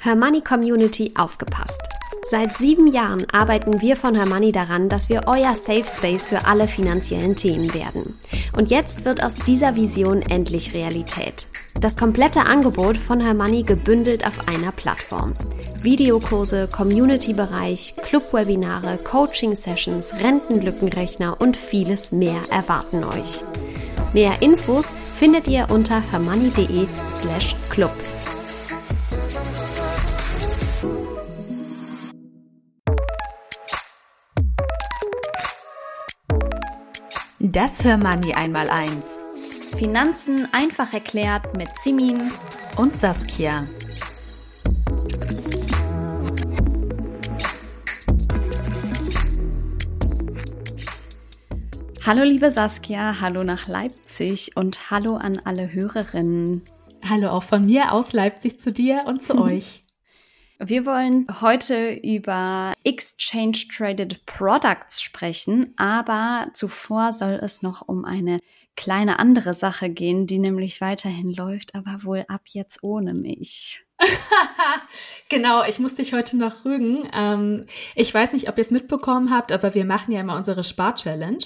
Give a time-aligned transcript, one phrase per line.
[0.00, 1.82] Hermoney Community aufgepasst.
[2.30, 6.68] Seit sieben Jahren arbeiten wir von Hermoney daran, dass wir euer Safe Space für alle
[6.68, 8.16] finanziellen Themen werden.
[8.56, 11.48] Und jetzt wird aus dieser Vision endlich Realität.
[11.80, 15.34] Das komplette Angebot von Hermoney gebündelt auf einer Plattform.
[15.82, 23.42] Videokurse, Community-Bereich, Club-Webinare, Coaching-Sessions, Rentenlückenrechner und vieles mehr erwarten euch.
[24.12, 27.92] Mehr Infos findet ihr unter hermoney.de slash club.
[37.40, 39.20] Das Hörmoney einmal eins.
[39.76, 42.32] Finanzen einfach erklärt mit Simin
[42.76, 43.68] und Saskia.
[52.04, 56.62] Hallo liebe Saskia, hallo nach Leipzig und hallo an alle Hörerinnen.
[57.08, 59.84] Hallo auch von mir aus Leipzig zu dir und zu euch.
[60.60, 68.40] Wir wollen heute über Exchange Traded Products sprechen, aber zuvor soll es noch um eine
[68.74, 73.84] kleine andere Sache gehen, die nämlich weiterhin läuft, aber wohl ab jetzt ohne mich.
[75.28, 77.08] genau, ich muss dich heute noch rügen.
[77.12, 80.64] Ähm, ich weiß nicht, ob ihr es mitbekommen habt, aber wir machen ja immer unsere
[80.64, 81.44] Spar-Challenge.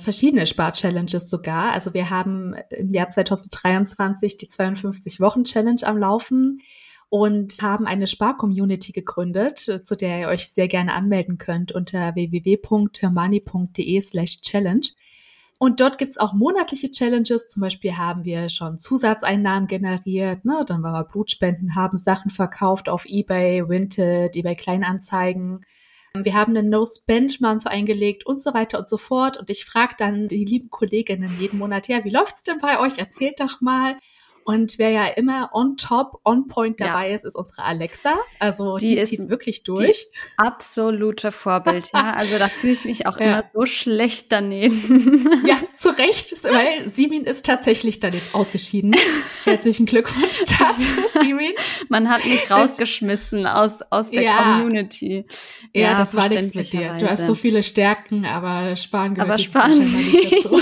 [0.00, 1.72] Verschiedene Spar-Challenges sogar.
[1.72, 6.60] Also wir haben im Jahr 2023 die 52-Wochen-Challenge am Laufen
[7.14, 14.00] und haben eine Spar-Community gegründet, zu der ihr euch sehr gerne anmelden könnt unter www.hermani.de
[14.00, 14.88] slash challenge.
[15.56, 17.46] Und dort gibt's auch monatliche Challenges.
[17.46, 20.44] Zum Beispiel haben wir schon Zusatzeinnahmen generiert.
[20.44, 20.64] Ne?
[20.66, 25.64] Dann waren wir Blutspenden, haben Sachen verkauft auf Ebay, Winted, Ebay Kleinanzeigen.
[26.16, 29.36] Wir haben einen No-Spend-Month eingelegt und so weiter und so fort.
[29.36, 32.98] Und ich frage dann die lieben Kolleginnen jeden Monat, ja, wie läuft's denn bei euch?
[32.98, 33.98] Erzählt doch mal.
[34.44, 37.14] Und wer ja immer on top, on point dabei ja.
[37.14, 38.14] ist, ist unsere Alexa.
[38.38, 40.06] Also die, die ist zieht wirklich durch.
[40.36, 42.12] absolute Vorbild, ja.
[42.24, 43.24] Also da fühle ich mich auch ja.
[43.24, 45.30] immer so schlecht daneben.
[45.44, 48.94] Ja, zu Recht, weil Simin ist tatsächlich dann jetzt ausgeschieden.
[49.44, 51.52] Herzlichen Glückwunsch dazu, Simin.
[51.88, 54.36] Man hat mich rausgeschmissen aus, aus der ja.
[54.36, 55.24] Community.
[55.72, 56.96] Ja, ja das war nichts mit dir.
[56.98, 60.60] Du hast so viele Stärken, aber Sparen gehört aber Sparen nicht dazu.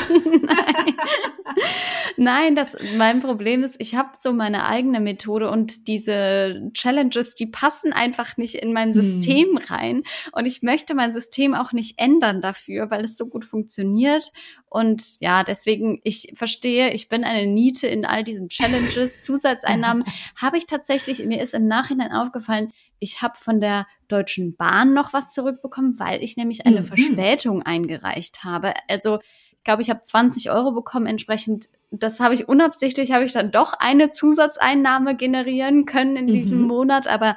[2.23, 2.55] Nein.
[2.55, 7.93] Das, mein Problem ist, ich habe so meine eigene Methode und diese Challenges, die passen
[7.93, 9.03] einfach nicht in mein hm.
[9.03, 10.05] System rein.
[10.33, 14.33] Und ich möchte mein System auch nicht ändern dafür, weil es so gut funktioniert.
[14.69, 19.21] Und ja, deswegen, ich verstehe, ich bin eine Niete in all diesen Challenges.
[19.23, 20.05] Zusatzeinnahmen
[20.41, 25.13] habe ich tatsächlich, mir ist im Nachhinein aufgefallen, ich habe von der Deutschen Bahn noch
[25.13, 26.85] was zurückbekommen, weil ich nämlich eine mhm.
[26.85, 28.75] Verspätung eingereicht habe.
[28.89, 29.19] Also
[29.65, 31.07] glaube, ich habe 20 Euro bekommen.
[31.07, 36.63] Entsprechend, das habe ich unabsichtlich, habe ich dann doch eine Zusatzeinnahme generieren können in diesem
[36.63, 36.67] mhm.
[36.69, 37.07] Monat.
[37.07, 37.37] Aber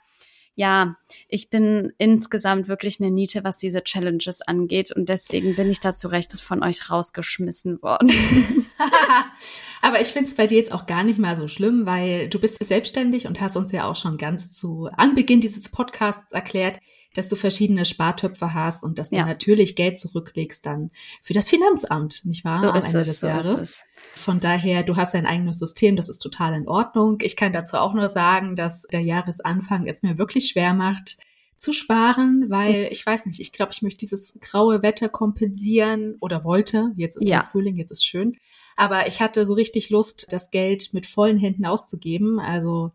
[0.56, 0.96] ja,
[1.28, 4.92] ich bin insgesamt wirklich eine Niete, was diese Challenges angeht.
[4.92, 8.12] Und deswegen bin ich da zu Recht von euch rausgeschmissen worden.
[9.82, 12.40] Aber ich finde es bei dir jetzt auch gar nicht mal so schlimm, weil du
[12.40, 16.80] bist selbstständig und hast uns ja auch schon ganz zu Anbeginn dieses Podcasts erklärt,
[17.16, 19.24] dass du verschiedene Spartöpfe hast und dass ja.
[19.24, 20.92] du natürlich Geld zurücklegst dann
[21.24, 22.58] für das Finanzamt, nicht wahr?
[22.58, 23.84] So Am Ende es, des so Jahres.
[24.14, 27.18] Von daher, du hast ein eigenes System, das ist total in Ordnung.
[27.22, 31.18] Ich kann dazu auch nur sagen, dass der Jahresanfang es mir wirklich schwer macht,
[31.58, 36.44] zu sparen, weil ich weiß nicht, ich glaube, ich möchte dieses graue Wetter kompensieren oder
[36.44, 36.92] wollte.
[36.98, 37.48] Jetzt ist ja.
[37.50, 38.38] Frühling, jetzt ist schön.
[38.76, 42.40] Aber ich hatte so richtig Lust, das Geld mit vollen Händen auszugeben.
[42.40, 42.92] Also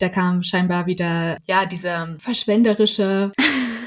[0.00, 3.32] da kam scheinbar wieder, ja, diese verschwenderische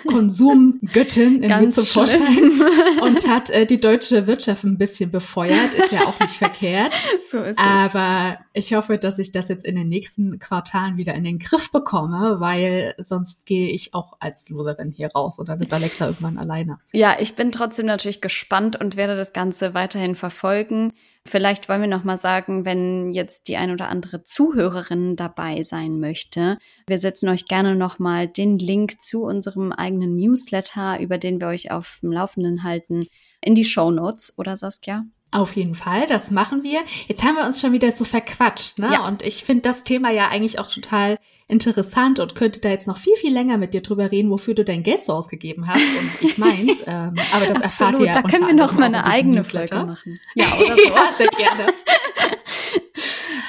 [0.07, 2.53] Konsumgöttin in mir zum Vorschein
[3.01, 5.74] und hat äh, die deutsche Wirtschaft ein bisschen befeuert.
[5.74, 6.96] Ist ja auch nicht verkehrt.
[7.25, 7.66] So ist es.
[7.66, 11.72] Aber ich hoffe, dass ich das jetzt in den nächsten Quartalen wieder in den Griff
[11.72, 16.38] bekomme, weil sonst gehe ich auch als Loserin hier raus und dann ist Alexa irgendwann
[16.38, 16.79] alleine.
[16.91, 20.94] Ja, ich bin trotzdem natürlich gespannt und werde das Ganze weiterhin verfolgen.
[21.25, 26.02] Vielleicht wollen wir noch mal sagen, wenn jetzt die ein oder andere Zuhörerin dabei sein
[26.02, 31.40] möchte, wir setzen euch gerne noch mal den Link zu unserem eigenen Newsletter, über den
[31.40, 33.08] wir euch auf dem Laufenden halten,
[33.41, 35.05] in die Show Notes, oder Saskia?
[35.34, 36.82] Auf jeden Fall, das machen wir.
[37.08, 38.91] Jetzt haben wir uns schon wieder so verquatscht, ne?
[38.94, 39.08] Ja.
[39.08, 41.17] Und ich finde das Thema ja eigentlich auch total
[41.47, 44.64] interessant und könnte da jetzt noch viel, viel länger mit dir drüber reden, wofür du
[44.64, 45.82] dein Geld so ausgegeben hast.
[45.82, 49.08] Und ich meins, ähm, aber das erfahrt ihr ja Da können wir noch mal eine
[49.08, 50.20] eigene Folge machen.
[50.35, 50.90] Ja, oder so.
[50.90, 51.67] ja, sehr gerne.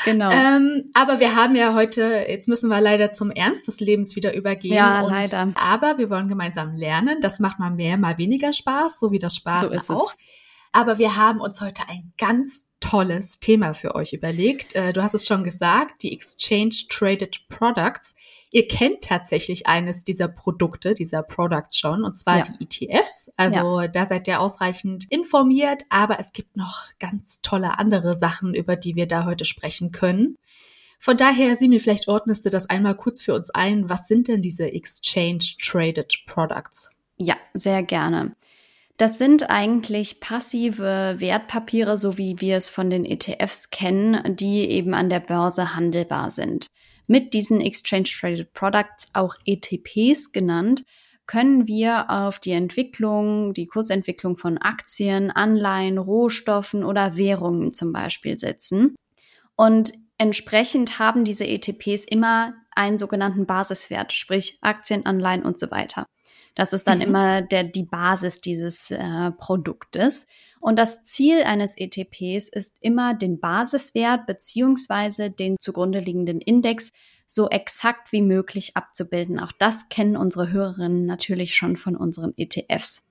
[0.04, 0.30] genau.
[0.30, 4.34] Ähm, aber wir haben ja heute, jetzt müssen wir leider zum Ernst des Lebens wieder
[4.34, 4.74] übergehen.
[4.74, 5.52] Ja, und, leider.
[5.54, 7.20] Aber wir wollen gemeinsam lernen.
[7.20, 10.12] Das macht mal mehr, mal weniger Spaß, so wie das Spaß so ist auch.
[10.12, 10.18] Es.
[10.72, 14.74] Aber wir haben uns heute ein ganz tolles Thema für euch überlegt.
[14.74, 18.14] Äh, du hast es schon gesagt, die Exchange Traded Products.
[18.54, 22.44] Ihr kennt tatsächlich eines dieser Produkte, dieser Products schon, und zwar ja.
[22.44, 23.32] die ETFs.
[23.36, 23.88] Also ja.
[23.88, 28.94] da seid ihr ausreichend informiert, aber es gibt noch ganz tolle andere Sachen, über die
[28.94, 30.38] wir da heute sprechen können.
[31.00, 33.88] Von daher, Simi, vielleicht ordnest du das einmal kurz für uns ein.
[33.88, 36.90] Was sind denn diese Exchange Traded Products?
[37.16, 38.36] Ja, sehr gerne.
[38.98, 44.94] Das sind eigentlich passive Wertpapiere, so wie wir es von den ETFs kennen, die eben
[44.94, 46.68] an der Börse handelbar sind.
[47.06, 50.84] Mit diesen Exchange Traded Products, auch ETPs genannt,
[51.26, 58.38] können wir auf die Entwicklung, die Kursentwicklung von Aktien, Anleihen, Rohstoffen oder Währungen zum Beispiel
[58.38, 58.94] setzen.
[59.56, 66.06] Und entsprechend haben diese ETPs immer einen sogenannten Basiswert, sprich Aktien, Anleihen und so weiter.
[66.54, 67.04] Das ist dann mhm.
[67.04, 70.26] immer der, die Basis dieses äh, Produktes.
[70.64, 76.90] Und das Ziel eines ETPs ist immer, den Basiswert beziehungsweise den zugrunde liegenden Index
[77.26, 79.38] so exakt wie möglich abzubilden.
[79.38, 83.04] Auch das kennen unsere Hörerinnen natürlich schon von unseren ETFs.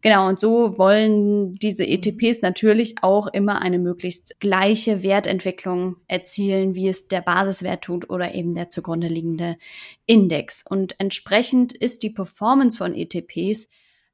[0.00, 1.86] Genau, und so wollen diese.
[1.86, 8.34] ETPs natürlich auch immer eine möglichst gleiche Wertentwicklung erzielen, wie es der Basiswert tut oder
[8.34, 9.58] eben der zugrunde liegende
[10.06, 10.64] Index.
[10.66, 13.68] Und entsprechend ist die Performance von ETPs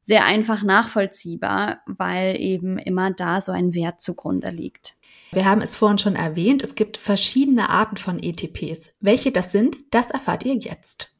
[0.06, 4.94] sehr einfach nachvollziehbar, weil eben immer da so ein Wert zugrunde liegt.
[5.32, 8.92] Wir haben es vorhin schon erwähnt, es gibt verschiedene Arten von ETPs.
[9.00, 11.12] Welche das sind, das erfahrt ihr jetzt.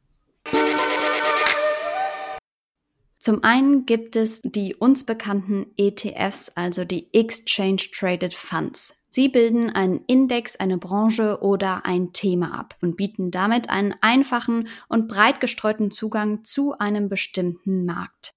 [3.19, 9.05] Zum einen gibt es die uns bekannten ETFs, also die Exchange Traded Funds.
[9.09, 14.69] Sie bilden einen Index, eine Branche oder ein Thema ab und bieten damit einen einfachen
[14.88, 18.36] und breit gestreuten Zugang zu einem bestimmten Markt.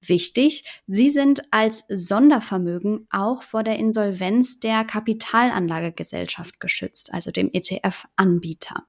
[0.00, 8.86] Wichtig, sie sind als Sondervermögen auch vor der Insolvenz der Kapitalanlagegesellschaft geschützt, also dem ETF-Anbieter.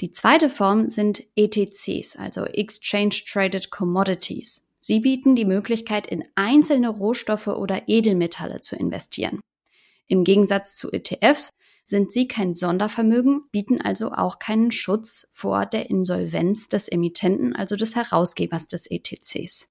[0.00, 4.66] Die zweite Form sind ETCs, also Exchange Traded Commodities.
[4.78, 9.40] Sie bieten die Möglichkeit, in einzelne Rohstoffe oder Edelmetalle zu investieren.
[10.06, 11.50] Im Gegensatz zu ETFs
[11.84, 17.76] sind sie kein Sondervermögen, bieten also auch keinen Schutz vor der Insolvenz des Emittenten, also
[17.76, 19.69] des Herausgebers des ETCs.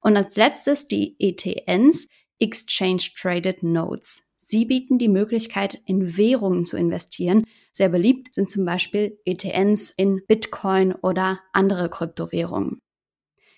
[0.00, 2.08] Und als letztes die ETNs,
[2.38, 4.28] Exchange Traded Notes.
[4.36, 7.44] Sie bieten die Möglichkeit, in Währungen zu investieren.
[7.72, 12.80] Sehr beliebt sind zum Beispiel ETNs in Bitcoin oder andere Kryptowährungen.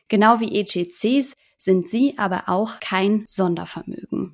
[0.08, 4.32] Genau wie ETCs sind sie aber auch kein Sondervermögen.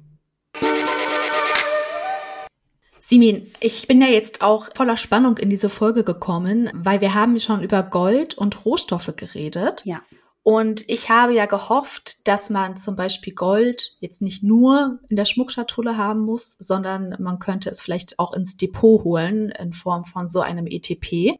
[3.00, 7.38] Simin, ich bin ja jetzt auch voller Spannung in diese Folge gekommen, weil wir haben
[7.38, 9.82] schon über Gold und Rohstoffe geredet.
[9.84, 10.02] Ja.
[10.44, 15.24] Und ich habe ja gehofft, dass man zum Beispiel Gold jetzt nicht nur in der
[15.24, 20.28] Schmuckschatulle haben muss, sondern man könnte es vielleicht auch ins Depot holen in Form von
[20.28, 21.38] so einem ETP.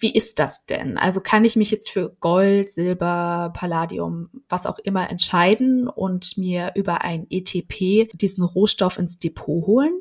[0.00, 0.98] Wie ist das denn?
[0.98, 6.72] Also kann ich mich jetzt für Gold, Silber, Palladium, was auch immer entscheiden und mir
[6.74, 10.00] über ein ETP diesen Rohstoff ins Depot holen?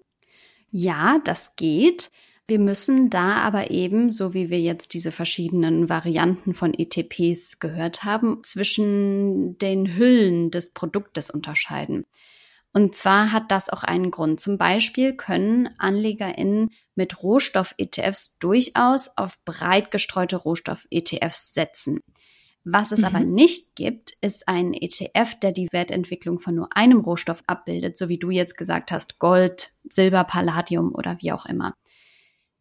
[0.72, 2.10] Ja, das geht.
[2.52, 8.04] Wir müssen da aber eben, so wie wir jetzt diese verschiedenen Varianten von ETPs gehört
[8.04, 12.04] haben, zwischen den Hüllen des Produktes unterscheiden.
[12.74, 14.42] Und zwar hat das auch einen Grund.
[14.42, 22.02] Zum Beispiel können AnlegerInnen mit Rohstoff-ETFs durchaus auf breit gestreute Rohstoff-ETFs setzen.
[22.66, 23.06] Was es mhm.
[23.06, 28.10] aber nicht gibt, ist ein ETF, der die Wertentwicklung von nur einem Rohstoff abbildet, so
[28.10, 31.76] wie du jetzt gesagt hast, Gold, Silber, Palladium oder wie auch immer.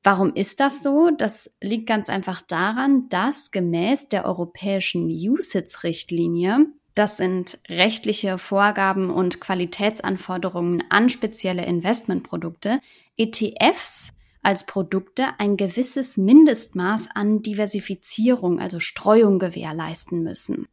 [0.03, 1.11] Warum ist das so?
[1.11, 9.41] Das liegt ganz einfach daran, dass gemäß der europäischen USITS-Richtlinie, das sind rechtliche Vorgaben und
[9.41, 12.81] Qualitätsanforderungen an spezielle Investmentprodukte,
[13.19, 20.67] ETFs als Produkte ein gewisses Mindestmaß an Diversifizierung, also Streuung gewährleisten müssen.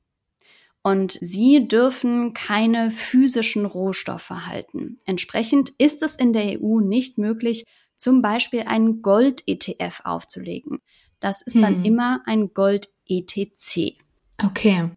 [0.83, 4.99] Und sie dürfen keine physischen Rohstoffe halten.
[5.05, 7.65] Entsprechend ist es in der EU nicht möglich,
[7.97, 10.79] zum Beispiel einen Gold-ETF aufzulegen.
[11.19, 11.85] Das ist dann hm.
[11.85, 13.97] immer ein Gold-ETC.
[14.43, 14.91] Okay.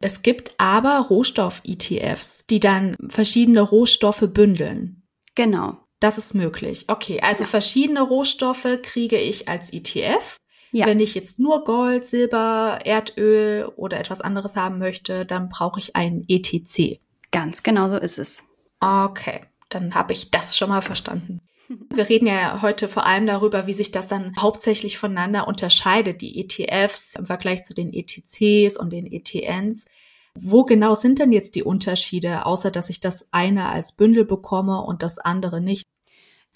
[0.00, 5.02] Es gibt aber Rohstoff-ETFs, die dann verschiedene Rohstoffe bündeln.
[5.34, 5.78] Genau.
[6.00, 6.84] Das ist möglich.
[6.88, 7.48] Okay, also ja.
[7.48, 10.36] verschiedene Rohstoffe kriege ich als ETF.
[10.70, 10.86] Ja.
[10.86, 15.96] Wenn ich jetzt nur Gold, Silber, Erdöl oder etwas anderes haben möchte, dann brauche ich
[15.96, 17.00] einen ETC.
[17.32, 18.44] Ganz genau so ist es.
[18.80, 21.40] Okay, dann habe ich das schon mal verstanden.
[21.68, 26.40] Wir reden ja heute vor allem darüber, wie sich das dann hauptsächlich voneinander unterscheidet, die
[26.40, 29.86] ETFs im Vergleich zu den ETCs und den ETNs.
[30.34, 34.82] Wo genau sind denn jetzt die Unterschiede, außer dass ich das eine als Bündel bekomme
[34.82, 35.84] und das andere nicht?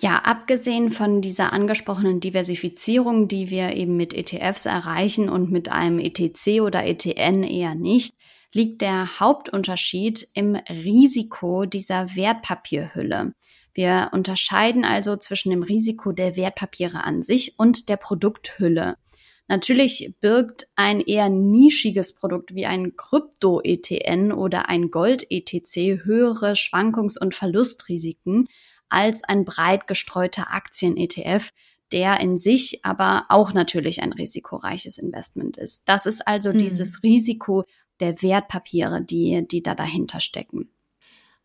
[0.00, 5.98] Ja, abgesehen von dieser angesprochenen Diversifizierung, die wir eben mit ETFs erreichen und mit einem
[5.98, 8.14] ETC oder ETN eher nicht,
[8.52, 13.34] liegt der Hauptunterschied im Risiko dieser Wertpapierhülle.
[13.74, 18.96] Wir unterscheiden also zwischen dem Risiko der Wertpapiere an sich und der Produkthülle.
[19.48, 27.34] Natürlich birgt ein eher nischiges Produkt wie ein Krypto-ETN oder ein Gold-ETC höhere Schwankungs- und
[27.34, 28.48] Verlustrisiken
[28.88, 31.50] als ein breit gestreuter Aktien-ETF,
[31.92, 35.82] der in sich aber auch natürlich ein risikoreiches Investment ist.
[35.86, 36.58] Das ist also mhm.
[36.58, 37.64] dieses Risiko
[38.00, 40.70] der Wertpapiere, die, die da dahinter stecken.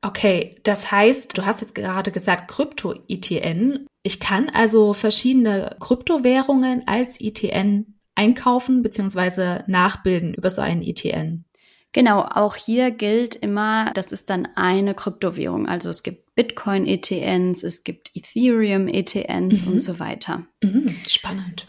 [0.01, 3.87] Okay, das heißt, du hast jetzt gerade gesagt Krypto-ETN.
[4.03, 9.63] Ich kann also verschiedene Kryptowährungen als ETN einkaufen bzw.
[9.67, 11.45] nachbilden über so einen ETN.
[11.93, 15.67] Genau, auch hier gilt immer, das ist dann eine Kryptowährung.
[15.67, 19.71] Also es gibt Bitcoin-ETNs, es gibt Ethereum-ETNs mhm.
[19.71, 20.45] und so weiter.
[20.61, 21.67] Mhm, spannend.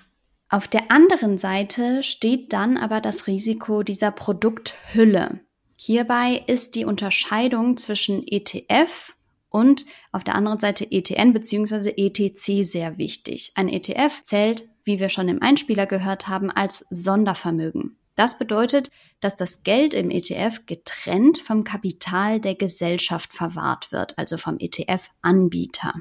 [0.51, 5.41] Auf der anderen Seite steht dann aber das Risiko dieser Produkthülle.
[5.77, 9.15] Hierbei ist die Unterscheidung zwischen ETF
[9.51, 11.93] und auf der anderen Seite ETN bzw.
[11.97, 13.53] ETC sehr wichtig.
[13.57, 17.99] Ein ETF zählt, wie wir schon im Einspieler gehört haben, als Sondervermögen.
[18.15, 18.91] Das bedeutet,
[19.21, 25.93] dass das Geld im ETF getrennt vom Kapital der Gesellschaft verwahrt wird, also vom ETF-Anbieter.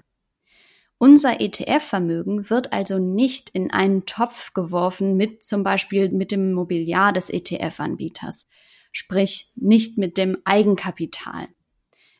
[0.99, 7.13] Unser ETF-Vermögen wird also nicht in einen Topf geworfen mit zum Beispiel mit dem Mobiliar
[7.13, 8.47] des ETF-Anbieters
[8.97, 11.47] sprich nicht mit dem Eigenkapital.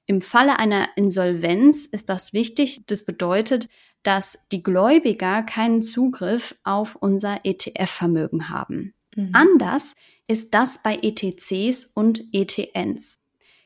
[0.06, 2.82] Im Falle einer Insolvenz ist das wichtig.
[2.86, 3.68] Das bedeutet,
[4.04, 8.94] dass die Gläubiger keinen Zugriff auf unser ETF-Vermögen haben.
[9.16, 9.32] Mhm.
[9.34, 9.96] Anders
[10.28, 13.20] ist das bei ETCs und ETNs.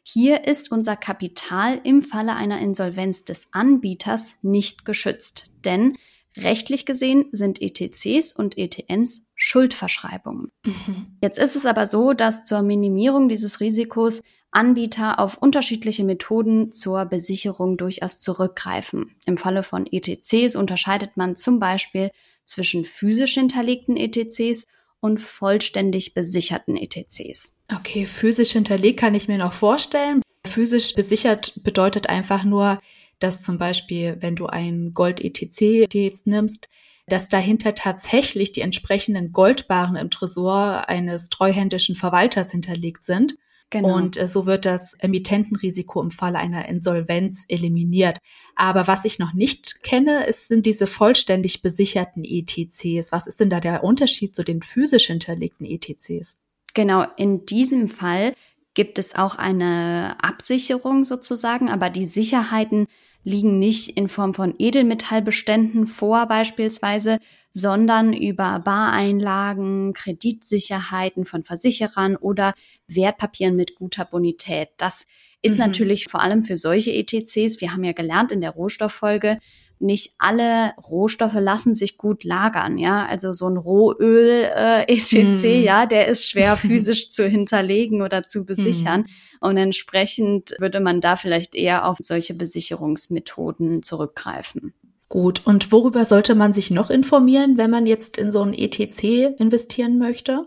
[0.04, 5.98] Hier ist unser Kapital im Falle einer Insolvenz des Anbieters nicht geschützt, denn
[6.38, 10.52] rechtlich gesehen sind ETCs und ETNs Schuldverschreibungen.
[10.66, 11.18] Mhm.
[11.22, 17.06] Jetzt ist es aber so, dass zur Minimierung dieses Risikos Anbieter auf unterschiedliche Methoden zur
[17.06, 19.16] Besicherung durchaus zurückgreifen.
[19.26, 22.12] Im Falle von ETCs unterscheidet man zum Beispiel
[22.44, 24.68] zwischen physisch hinterlegten ETCs
[25.02, 27.58] und vollständig besicherten ETCs.
[27.76, 30.22] Okay, physisch hinterlegt kann ich mir noch vorstellen.
[30.48, 32.80] Physisch besichert bedeutet einfach nur,
[33.20, 36.68] dass zum Beispiel, wenn du ein Gold-ETC jetzt nimmst,
[37.08, 43.36] dass dahinter tatsächlich die entsprechenden Goldbaren im Tresor eines treuhändischen Verwalters hinterlegt sind.
[43.72, 43.96] Genau.
[43.96, 48.20] Und äh, so wird das Emittentenrisiko im Falle einer Insolvenz eliminiert.
[48.56, 53.14] Aber was ich noch nicht kenne, ist, sind diese vollständig besicherten ETCs.
[53.14, 56.42] Was ist denn da der Unterschied zu den physisch hinterlegten ETCs?
[56.74, 58.34] Genau, in diesem Fall
[58.74, 62.88] gibt es auch eine Absicherung sozusagen, aber die Sicherheiten
[63.24, 67.20] liegen nicht in Form von Edelmetallbeständen vor beispielsweise,
[67.54, 72.54] sondern über Bareinlagen, Kreditsicherheiten von Versicherern oder
[72.88, 74.70] Wertpapieren mit guter Bonität.
[74.78, 75.06] Das
[75.42, 75.60] ist mhm.
[75.60, 79.38] natürlich vor allem für solche ETCs, wir haben ja gelernt in der Rohstofffolge,
[79.82, 83.06] nicht alle Rohstoffe lassen sich gut lagern, ja.
[83.06, 85.64] Also so ein Rohöl äh, mm.
[85.64, 89.02] ja, der ist schwer physisch zu hinterlegen oder zu besichern.
[89.02, 89.46] Mm.
[89.46, 94.74] Und entsprechend würde man da vielleicht eher auf solche Besicherungsmethoden zurückgreifen.
[95.12, 95.46] Gut.
[95.46, 100.00] Und worüber sollte man sich noch informieren, wenn man jetzt in so ein ETC investieren
[100.00, 100.46] möchte?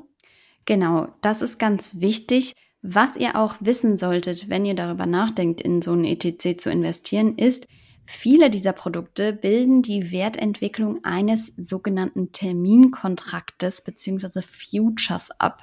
[0.65, 2.55] Genau, das ist ganz wichtig.
[2.81, 7.37] Was ihr auch wissen solltet, wenn ihr darüber nachdenkt, in so ein ETC zu investieren,
[7.37, 7.69] ist,
[8.07, 15.63] Viele dieser Produkte bilden die Wertentwicklung eines sogenannten Terminkontraktes beziehungsweise Futures ab.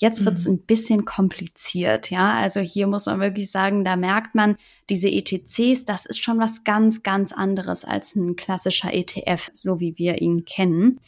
[0.00, 0.54] Jetzt wird es mhm.
[0.54, 2.38] ein bisschen kompliziert, ja.
[2.38, 4.56] Also hier muss man wirklich sagen, da merkt man,
[4.88, 9.98] diese ETCs, das ist schon was ganz, ganz anderes als ein klassischer ETF, so wie
[9.98, 10.98] wir ihn kennen.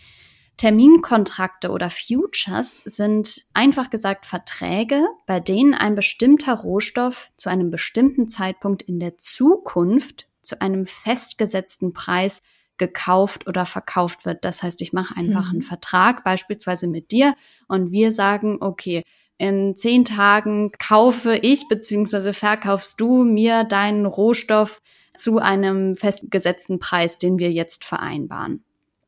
[0.59, 8.29] Terminkontrakte oder Futures sind einfach gesagt Verträge, bei denen ein bestimmter Rohstoff zu einem bestimmten
[8.29, 12.43] Zeitpunkt in der Zukunft zu einem festgesetzten Preis
[12.79, 14.45] gekauft oder verkauft wird.
[14.45, 15.53] Das heißt, ich mache einfach mhm.
[15.53, 17.35] einen Vertrag beispielsweise mit dir
[17.69, 19.03] und wir sagen, okay,
[19.39, 24.81] in zehn Tagen kaufe ich beziehungsweise verkaufst du mir deinen Rohstoff
[25.15, 28.65] zu einem festgesetzten Preis, den wir jetzt vereinbaren.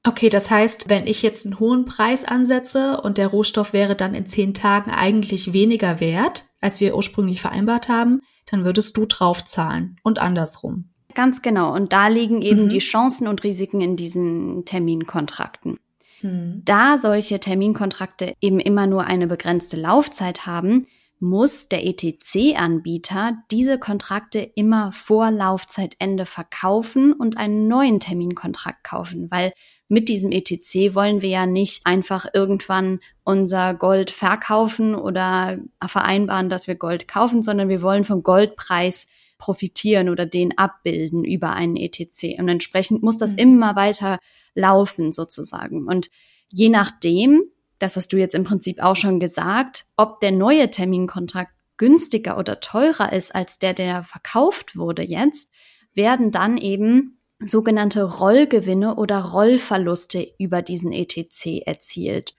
[0.07, 4.15] Okay, das heißt, wenn ich jetzt einen hohen Preis ansetze und der Rohstoff wäre dann
[4.15, 9.99] in zehn Tagen eigentlich weniger wert, als wir ursprünglich vereinbart haben, dann würdest du draufzahlen
[10.03, 10.91] und andersrum.
[11.15, 11.73] Ganz genau.
[11.73, 12.69] Und da liegen eben mhm.
[12.69, 15.79] die Chancen und Risiken in diesen Terminkontrakten.
[16.23, 16.63] Mhm.
[16.65, 20.87] Da solche Terminkontrakte eben immer nur eine begrenzte Laufzeit haben,
[21.21, 29.53] muss der ETC-Anbieter diese Kontrakte immer vor Laufzeitende verkaufen und einen neuen Terminkontrakt kaufen, weil
[29.89, 36.67] mit diesem ETC wollen wir ja nicht einfach irgendwann unser Gold verkaufen oder vereinbaren, dass
[36.67, 39.09] wir Gold kaufen, sondern wir wollen vom Goldpreis
[39.45, 42.39] profitieren oder den abbilden über einen ETC.
[42.39, 43.39] Und entsprechend muss das mhm.
[43.39, 44.19] immer weiter
[44.55, 45.87] laufen sozusagen.
[45.87, 46.09] Und
[46.51, 47.43] je nachdem,
[47.79, 52.61] das hast du jetzt im Prinzip auch schon gesagt, ob der neue Terminkontrakt günstiger oder
[52.61, 55.53] teurer ist als der, der verkauft wurde jetzt,
[55.93, 62.35] werden dann eben sogenannte Rollgewinne oder Rollverluste über diesen ETC erzielt.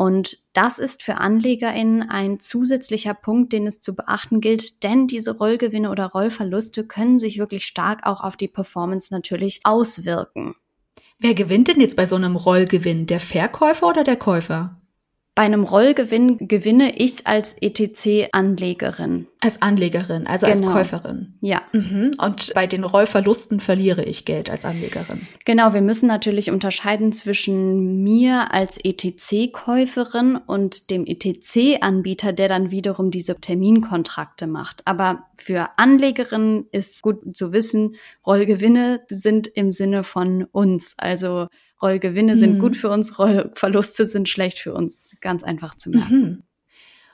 [0.00, 5.36] Und das ist für AnlegerInnen ein zusätzlicher Punkt, den es zu beachten gilt, denn diese
[5.36, 10.54] Rollgewinne oder Rollverluste können sich wirklich stark auch auf die Performance natürlich auswirken.
[11.18, 13.04] Wer gewinnt denn jetzt bei so einem Rollgewinn?
[13.04, 14.79] Der Verkäufer oder der Käufer?
[15.36, 19.28] Bei einem Rollgewinn gewinne ich als ETC-Anlegerin.
[19.38, 20.66] Als Anlegerin, also genau.
[20.66, 21.38] als Käuferin.
[21.40, 21.62] Ja.
[21.72, 22.12] Mhm.
[22.18, 25.26] Und bei den Rollverlusten verliere ich Geld als Anlegerin.
[25.44, 33.12] Genau, wir müssen natürlich unterscheiden zwischen mir als ETC-Käuferin und dem ETC-Anbieter, der dann wiederum
[33.12, 34.82] diese Terminkontrakte macht.
[34.84, 37.94] Aber für Anlegerinnen ist gut zu wissen,
[38.26, 40.96] Rollgewinne sind im Sinne von uns.
[40.98, 41.46] Also
[41.82, 42.78] Rollgewinne sind gut mhm.
[42.78, 45.02] für uns, Rollverluste sind schlecht für uns.
[45.20, 46.20] Ganz einfach zu merken.
[46.20, 46.42] Mhm.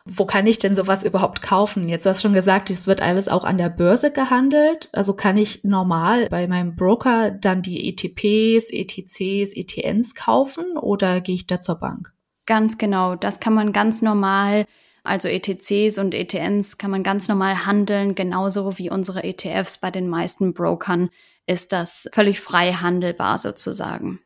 [0.09, 1.89] Wo kann ich denn sowas überhaupt kaufen?
[1.89, 4.89] Jetzt hast du schon gesagt, es wird alles auch an der Börse gehandelt.
[4.93, 11.35] Also kann ich normal bei meinem Broker dann die ETPs, ETCs, ETNs kaufen oder gehe
[11.35, 12.13] ich da zur Bank?
[12.47, 13.17] Ganz genau.
[13.17, 14.67] Das kann man ganz normal
[15.07, 20.09] also ETCs und ETNs kann man ganz normal handeln, genauso wie unsere ETFs bei den
[20.09, 21.11] meisten Brokern
[21.47, 24.21] ist das völlig frei handelbar sozusagen.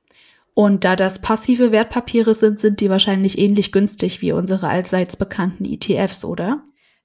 [0.54, 5.64] Und da das passive Wertpapiere sind, sind die wahrscheinlich ähnlich günstig wie unsere allseits bekannten
[5.64, 6.64] ETFs, oder?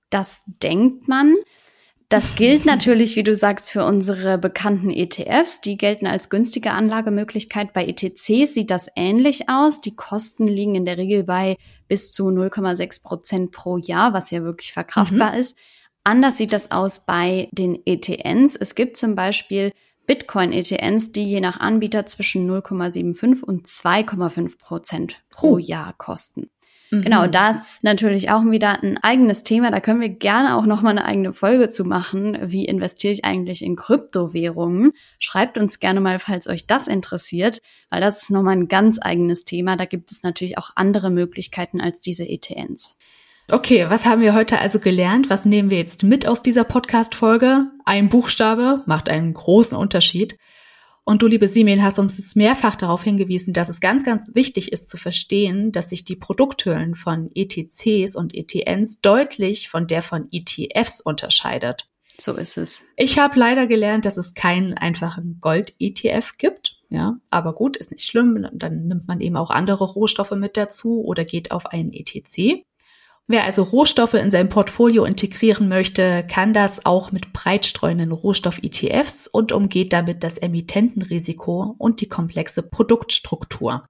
[0.09, 1.35] Das denkt man.
[2.09, 5.61] Das gilt natürlich, wie du sagst, für unsere bekannten ETFs.
[5.61, 7.73] Die gelten als günstige Anlagemöglichkeit.
[7.73, 9.81] Bei ETCs sieht das ähnlich aus.
[9.81, 14.43] Die Kosten liegen in der Regel bei bis zu 0,6 Prozent pro Jahr, was ja
[14.43, 15.39] wirklich verkraftbar mhm.
[15.39, 15.57] ist.
[16.03, 18.55] Anders sieht das aus bei den ETNs.
[18.55, 19.71] Es gibt zum Beispiel
[20.07, 25.57] Bitcoin-ETNs, die je nach Anbieter zwischen 0,75 und 2,5 Prozent pro uh.
[25.57, 26.49] Jahr kosten.
[26.91, 27.01] Mhm.
[27.01, 29.71] Genau, das natürlich auch wieder ein eigenes Thema.
[29.71, 32.37] Da können wir gerne auch nochmal eine eigene Folge zu machen.
[32.41, 34.93] Wie investiere ich eigentlich in Kryptowährungen?
[35.19, 39.45] Schreibt uns gerne mal, falls euch das interessiert, weil das ist nochmal ein ganz eigenes
[39.45, 39.75] Thema.
[39.75, 42.97] Da gibt es natürlich auch andere Möglichkeiten als diese ETNs.
[43.51, 45.29] Okay, was haben wir heute also gelernt?
[45.29, 47.67] Was nehmen wir jetzt mit aus dieser Podcast-Folge?
[47.85, 50.39] Ein Buchstabe macht einen großen Unterschied.
[51.03, 54.71] Und du, liebe Simeon, hast uns jetzt mehrfach darauf hingewiesen, dass es ganz, ganz wichtig
[54.71, 60.27] ist zu verstehen, dass sich die Produkthüllen von ETCs und ETNs deutlich von der von
[60.31, 61.87] ETFs unterscheidet.
[62.17, 62.85] So ist es.
[62.95, 66.77] Ich habe leider gelernt, dass es keinen einfachen Gold-ETF gibt.
[66.89, 68.47] Ja, aber gut, ist nicht schlimm.
[68.53, 72.65] Dann nimmt man eben auch andere Rohstoffe mit dazu oder geht auf einen ETC.
[73.27, 79.51] Wer also Rohstoffe in sein Portfolio integrieren möchte, kann das auch mit breitstreuenden Rohstoff-ETFs und
[79.51, 83.87] umgeht damit das Emittentenrisiko und die komplexe Produktstruktur.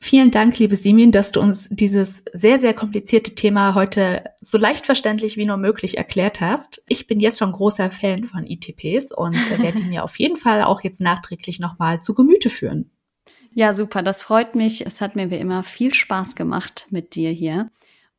[0.00, 4.84] Vielen Dank, liebe Simin, dass du uns dieses sehr, sehr komplizierte Thema heute so leicht
[4.84, 6.82] verständlich wie nur möglich erklärt hast.
[6.88, 10.64] Ich bin jetzt schon großer Fan von ETPs und werde die mir auf jeden Fall
[10.64, 12.90] auch jetzt nachträglich nochmal zu Gemüte führen.
[13.54, 14.84] Ja, super, das freut mich.
[14.84, 17.70] Es hat mir wie immer viel Spaß gemacht mit dir hier.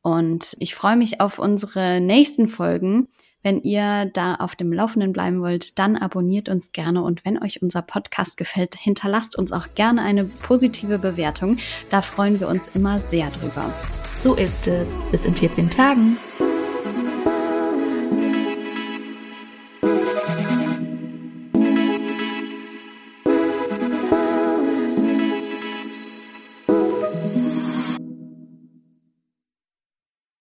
[0.02, 3.08] Und ich freue mich auf unsere nächsten Folgen.
[3.42, 7.62] Wenn ihr da auf dem Laufenden bleiben wollt, dann abonniert uns gerne und wenn euch
[7.62, 11.58] unser Podcast gefällt, hinterlasst uns auch gerne eine positive Bewertung.
[11.88, 13.72] Da freuen wir uns immer sehr drüber.
[14.14, 15.10] So ist es.
[15.12, 16.16] Bis in 14 Tagen.